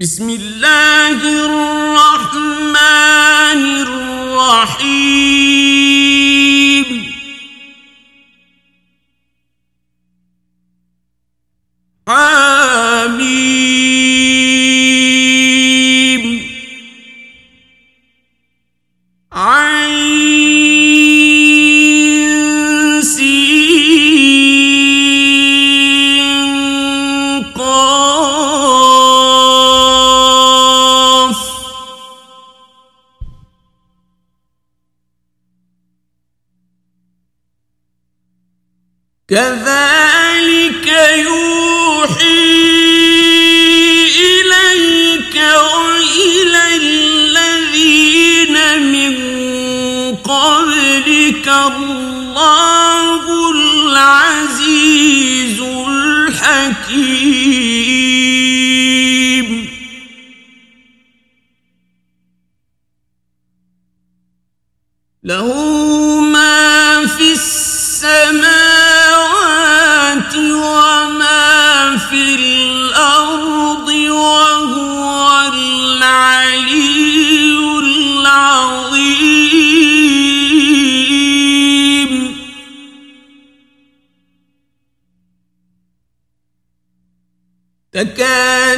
[0.00, 2.79] بسم الله الرحمن
[39.30, 39.59] كذلك
[88.00, 88.69] تكاد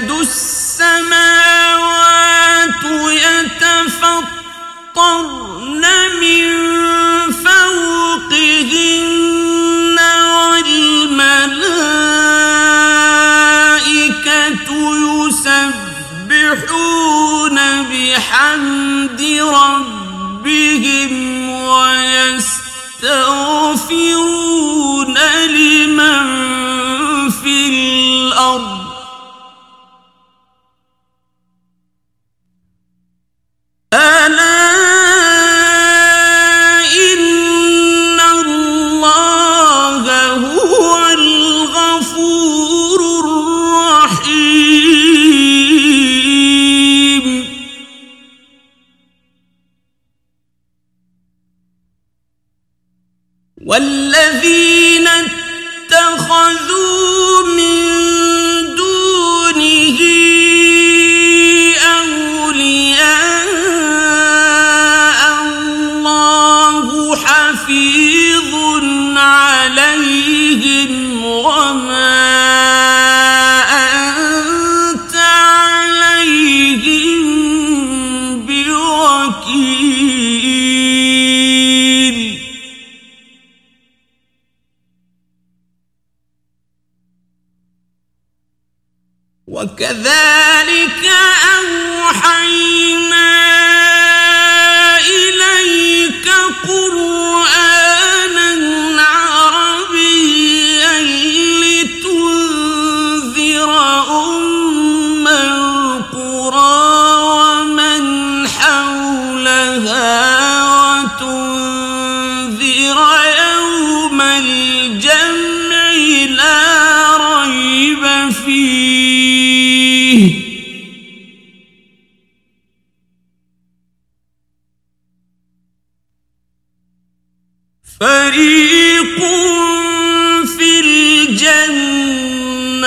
[89.83, 90.32] وكذلك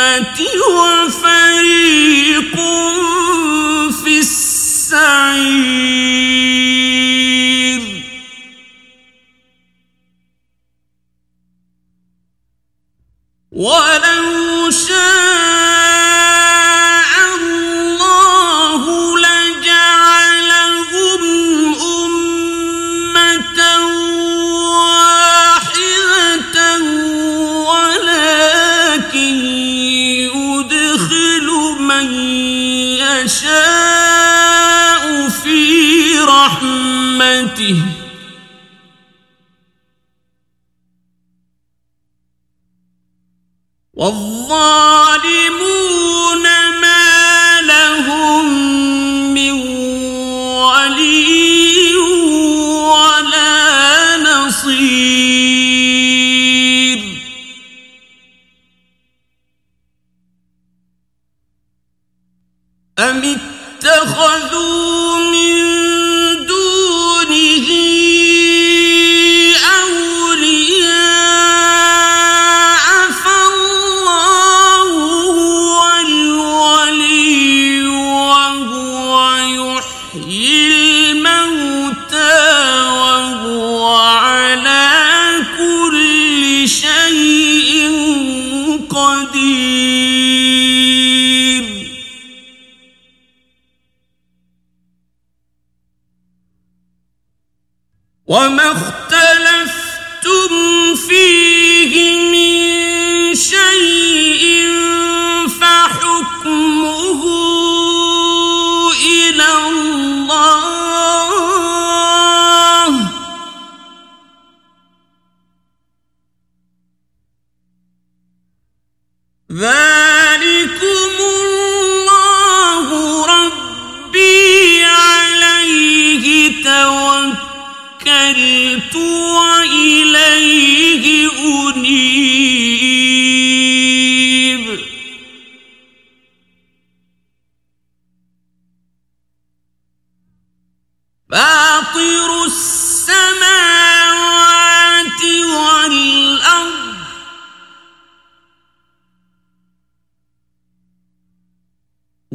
[0.07, 0.47] الجنة
[0.77, 2.06] وفريق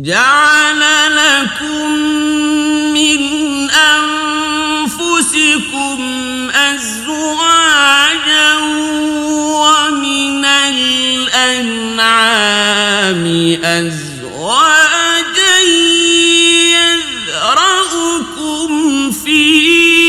[0.01, 0.81] جعل
[1.15, 1.91] لكم
[2.93, 3.21] من
[3.69, 5.19] أنفسكم
[6.55, 8.53] أزواجا
[9.61, 10.45] ومن
[11.25, 12.05] الأنعام
[13.63, 15.59] أزواجا
[17.29, 18.71] يذرأكم
[19.11, 20.01] فيه.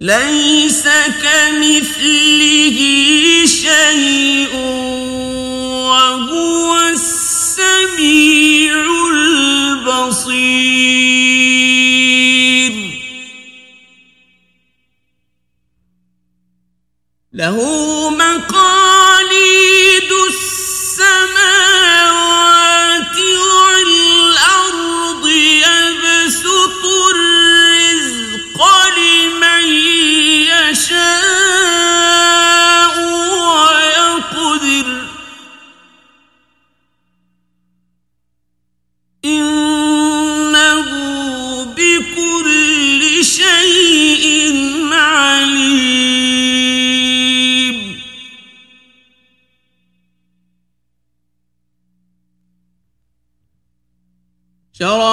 [0.00, 0.84] ليس
[1.22, 1.71] كمثله
[54.82, 55.11] اشترى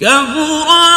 [0.00, 0.89] كبر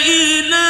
[0.00, 0.69] إليه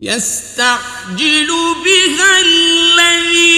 [0.00, 1.48] يستعجل
[1.84, 3.57] بها الذين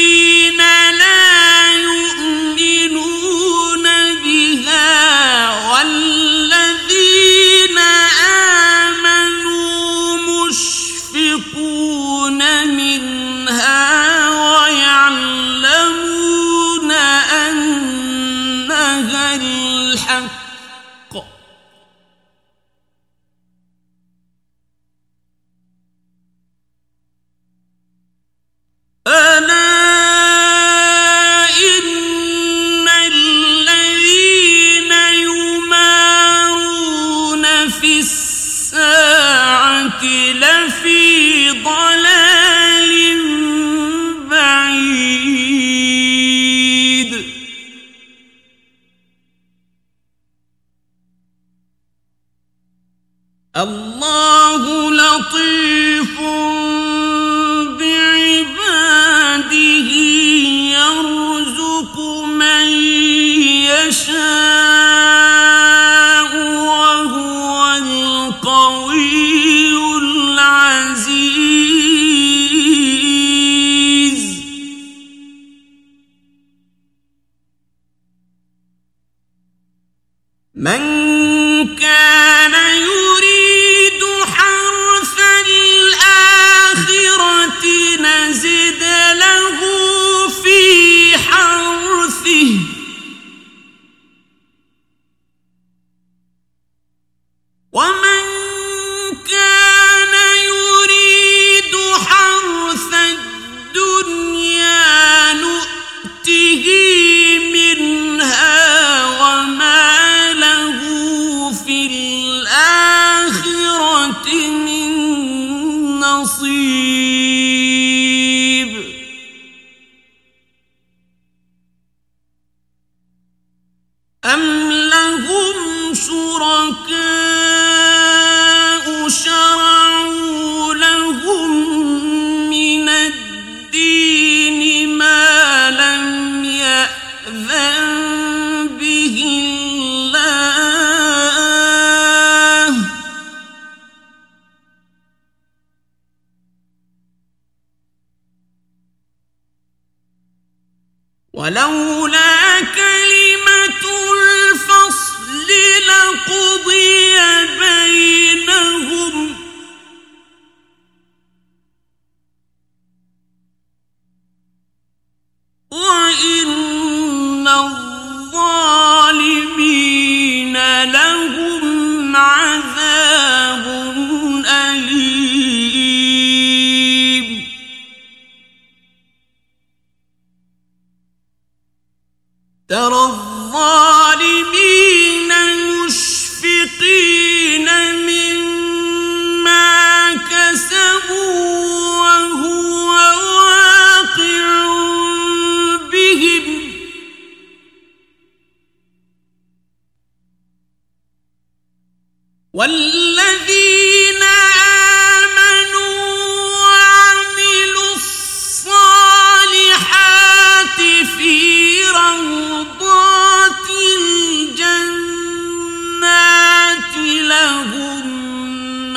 [151.41, 155.49] ولولا كلمة الفصل
[155.89, 156.70] لقضي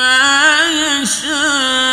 [0.04, 1.83] ما يشاءون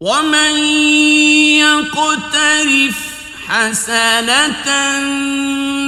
[0.00, 0.58] ومن
[1.58, 2.98] يقترف
[3.48, 4.98] حسنة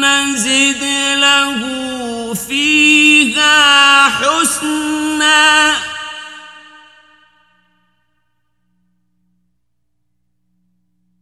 [0.02, 0.84] نزد
[1.20, 1.60] له
[2.34, 5.76] فيها حسنا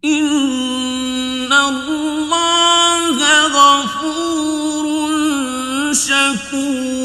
[0.05, 4.87] إن الله غفور
[5.95, 6.98] شكور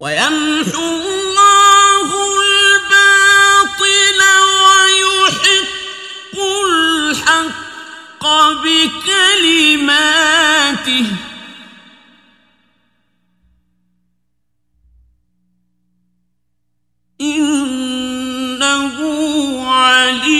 [0.00, 4.20] ويمحو الله الباطل
[4.66, 8.24] ويحق الحق
[8.62, 9.96] بكلماته.
[17.20, 18.96] إنه
[19.72, 20.35] عليم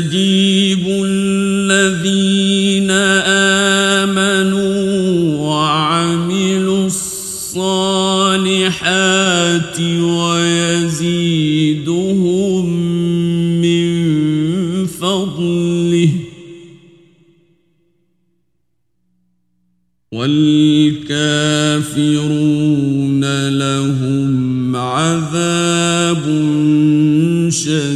[0.00, 2.90] ويستجيب الذين
[4.00, 4.70] آمنوا
[5.38, 7.60] وعملوا الصالحات
[9.80, 11.20] ويزيدهم
[13.60, 16.10] من فضله.
[20.12, 21.08] والكافرون
[23.48, 26.24] لهم عذاب
[27.50, 27.89] شديد.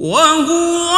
[0.00, 0.89] وهو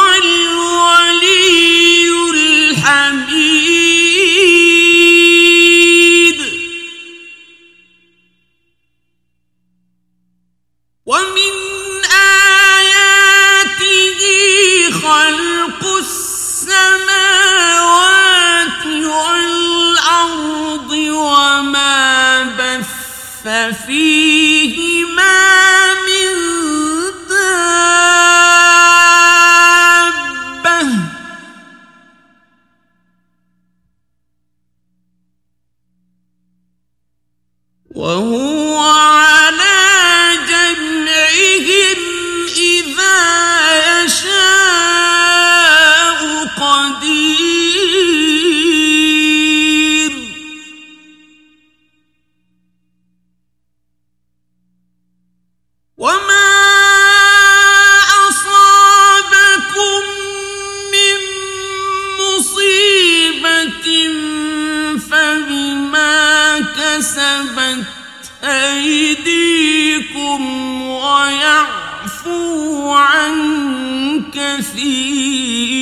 [74.61, 75.72] في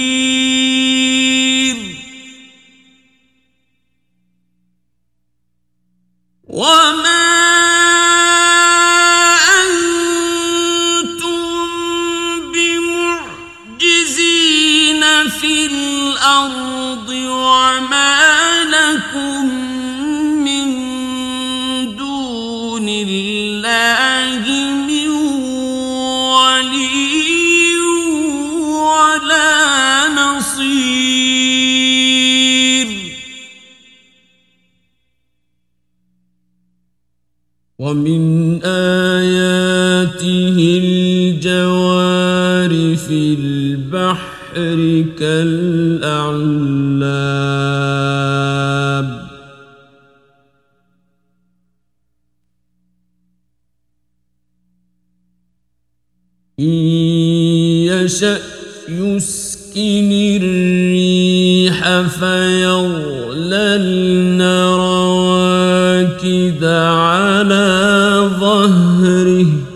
[68.40, 69.72] ظهره.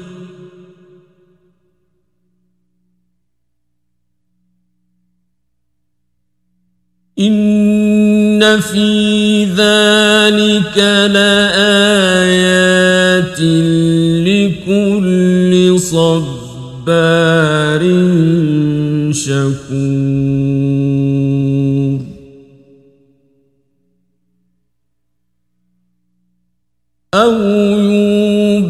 [7.20, 10.78] إن في ذلك
[11.14, 12.36] لآيات
[14.28, 16.46] لكل صبار
[19.12, 20.25] شكور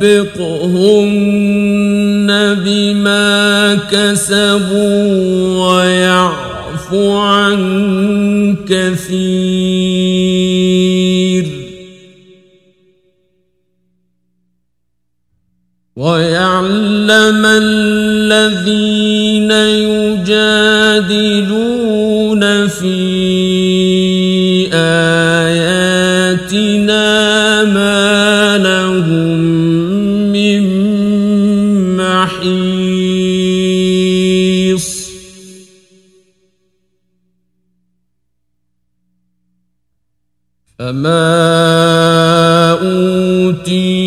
[0.05, 2.29] يسبقهن
[2.65, 7.57] بما كسبوا ويعفو عن
[8.69, 10.05] كثير.
[15.95, 19.51] ويعلم الذين
[20.21, 21.23] يجادلون
[22.67, 22.95] في
[24.73, 26.05] آياتنا
[42.81, 44.04] أوتي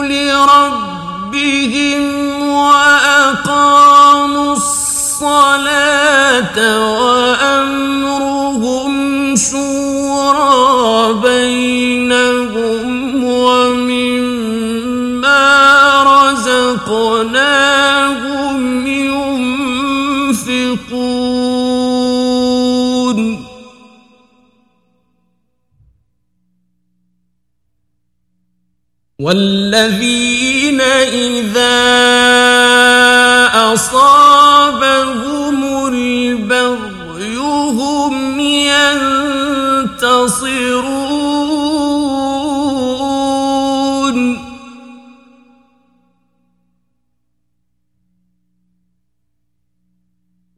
[0.04, 2.04] لربهم
[2.50, 6.00] وأقاموا الصلاة
[7.10, 8.96] وأمرهم
[9.36, 12.09] شورى بينهم
[29.20, 31.76] والذين إذا
[33.74, 37.38] أصابهم البغي
[37.76, 39.00] هم ينتصرون.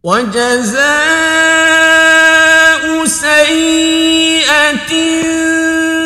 [0.03, 1.01] وجزاء
[3.05, 4.91] سيئة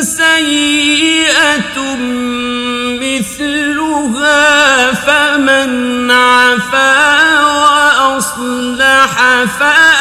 [0.00, 1.78] سيئة
[5.66, 9.95] فمن عفا وأصلح فأجره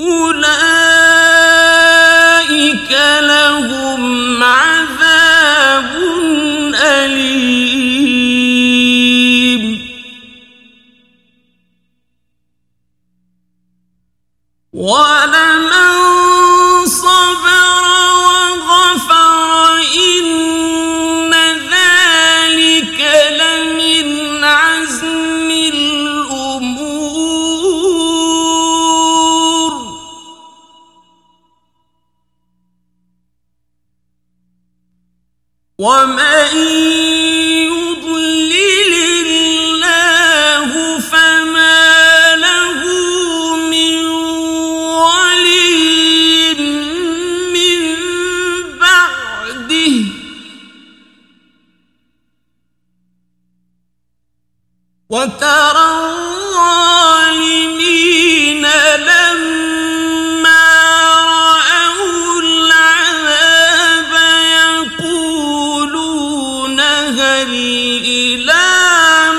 [0.00, 0.59] 无奈
[55.10, 55.90] وترى
[56.70, 57.46] الظالمين
[58.96, 60.66] لما
[61.26, 64.12] رأوا العذاب
[65.02, 65.60] يقولون
[68.06, 68.68] إلى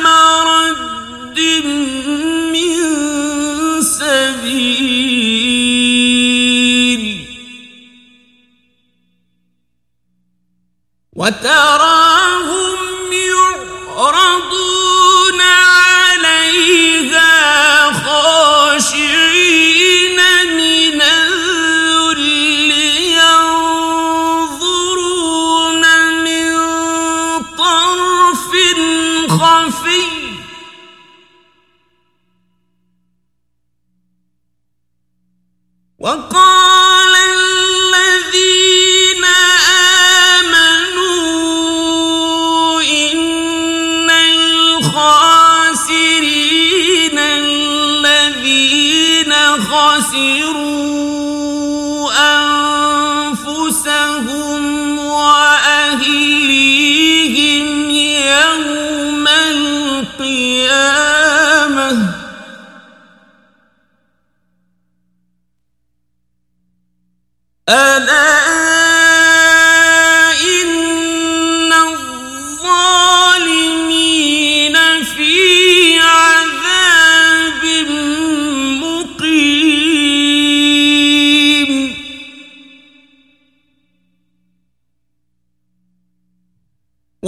[0.03, 1.39] مرد
[2.53, 2.75] من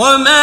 [0.02, 0.41] وما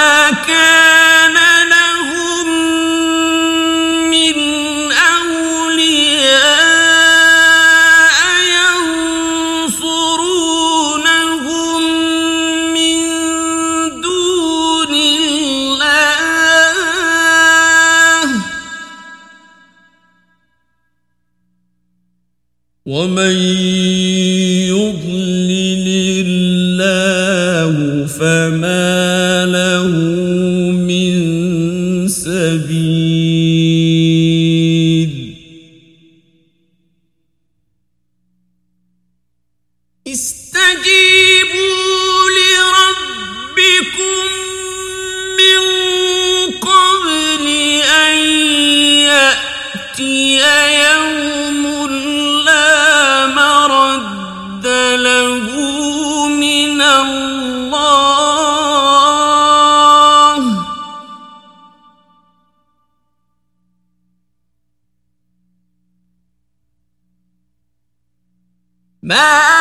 [69.03, 69.60] ما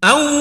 [0.04, 0.33] أو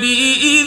[0.00, 0.57] بإذنه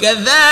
[0.00, 0.49] كذلك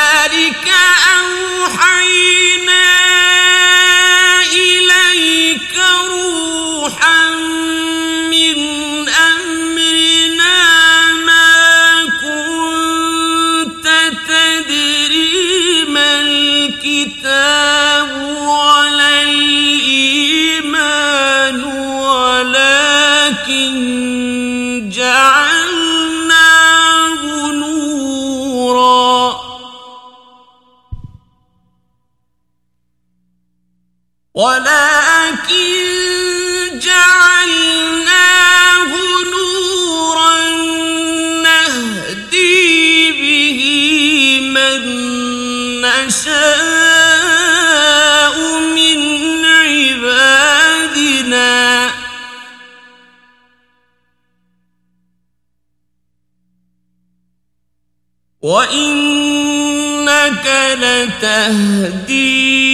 [61.20, 62.68] تهدي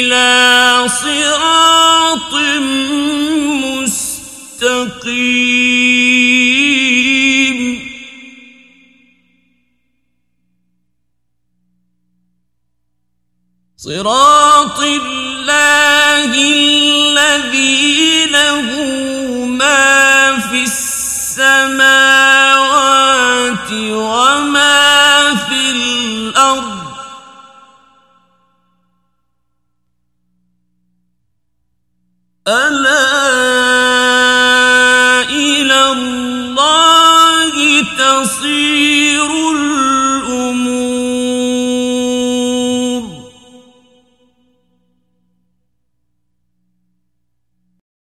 [0.00, 2.34] إلى صراط
[4.62, 4.88] مستقيم.
[13.76, 18.66] صراط الله الذي له
[19.46, 20.87] ما في السماء
[32.48, 32.87] ألا